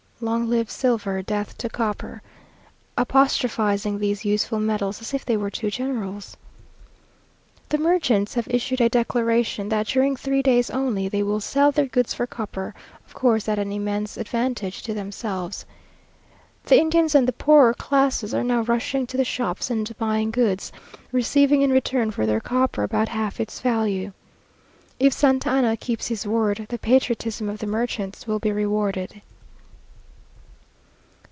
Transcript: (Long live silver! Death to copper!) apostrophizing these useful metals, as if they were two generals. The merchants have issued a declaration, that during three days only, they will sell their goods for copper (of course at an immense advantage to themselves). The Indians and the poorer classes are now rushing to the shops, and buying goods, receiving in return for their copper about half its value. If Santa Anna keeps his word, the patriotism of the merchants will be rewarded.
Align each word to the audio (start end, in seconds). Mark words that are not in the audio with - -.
(Long 0.23 0.47
live 0.51 0.69
silver! 0.69 1.23
Death 1.23 1.57
to 1.57 1.67
copper!) 1.67 2.21
apostrophizing 2.95 3.97
these 3.97 4.23
useful 4.23 4.59
metals, 4.59 5.01
as 5.01 5.15
if 5.15 5.25
they 5.25 5.35
were 5.35 5.49
two 5.49 5.71
generals. 5.71 6.37
The 7.69 7.79
merchants 7.79 8.35
have 8.35 8.47
issued 8.47 8.81
a 8.81 8.87
declaration, 8.89 9.69
that 9.69 9.87
during 9.87 10.15
three 10.15 10.43
days 10.43 10.69
only, 10.69 11.09
they 11.09 11.23
will 11.23 11.39
sell 11.39 11.71
their 11.71 11.87
goods 11.87 12.13
for 12.13 12.27
copper 12.27 12.75
(of 13.07 13.15
course 13.15 13.49
at 13.49 13.57
an 13.57 13.71
immense 13.71 14.15
advantage 14.15 14.83
to 14.83 14.93
themselves). 14.93 15.65
The 16.65 16.79
Indians 16.79 17.15
and 17.15 17.27
the 17.27 17.33
poorer 17.33 17.73
classes 17.73 18.31
are 18.31 18.43
now 18.43 18.61
rushing 18.61 19.07
to 19.07 19.17
the 19.17 19.25
shops, 19.25 19.71
and 19.71 19.91
buying 19.97 20.29
goods, 20.29 20.71
receiving 21.11 21.63
in 21.63 21.71
return 21.73 22.11
for 22.11 22.27
their 22.27 22.39
copper 22.39 22.83
about 22.83 23.09
half 23.09 23.39
its 23.39 23.59
value. 23.59 24.13
If 24.99 25.13
Santa 25.13 25.49
Anna 25.49 25.75
keeps 25.75 26.09
his 26.09 26.27
word, 26.27 26.67
the 26.69 26.77
patriotism 26.77 27.49
of 27.49 27.57
the 27.57 27.65
merchants 27.65 28.27
will 28.27 28.37
be 28.37 28.51
rewarded. 28.51 29.23